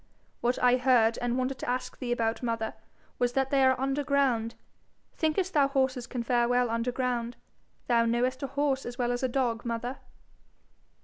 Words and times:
'What 0.39 0.57
I 0.63 0.77
heard, 0.77 1.19
and 1.19 1.37
wanted 1.37 1.59
to 1.59 1.69
ask 1.69 1.99
thee 1.99 2.11
about, 2.11 2.41
mother, 2.41 2.73
was 3.19 3.33
that 3.33 3.51
they 3.51 3.63
are 3.63 3.79
under 3.79 4.03
ground. 4.03 4.55
Thinkest 5.15 5.53
thou 5.53 5.67
horses 5.67 6.07
can 6.07 6.23
fare 6.23 6.47
well 6.49 6.71
under 6.71 6.91
ground? 6.91 7.37
Thou 7.85 8.05
knowest 8.05 8.41
a 8.41 8.47
horse 8.47 8.83
as 8.83 8.97
well 8.97 9.11
as 9.11 9.21
a 9.21 9.27
dog, 9.29 9.63
mother.' 9.63 9.99